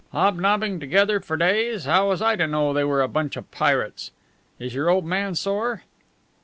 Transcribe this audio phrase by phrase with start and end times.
[0.13, 4.09] Hobnobbing together for days, how was I to know they were a bunch of pirates?
[4.57, 5.83] Is your old man sore?"